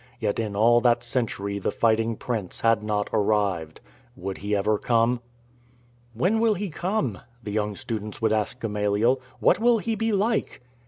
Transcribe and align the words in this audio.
Yet 0.19 0.39
in 0.39 0.55
all 0.55 0.79
that 0.81 1.03
century 1.03 1.59
the 1.59 1.69
Fighting 1.69 2.15
Prince 2.15 2.61
had 2.61 2.81
not 2.81 3.07
arrived. 3.13 3.81
Would 4.15 4.39
he 4.39 4.55
ever 4.55 4.79
come? 4.79 5.21
"When 6.15 6.39
will 6.39 6.55
he 6.55 6.71
come?" 6.71 7.19
the 7.43 7.51
young 7.51 7.75
students 7.75 8.19
would 8.19 8.33
ask 8.33 8.59
Gamaliel." 8.59 9.21
What 9.41 9.59
will 9.59 9.77
he 9.77 9.93
be 9.93 10.11
like 10.11 10.63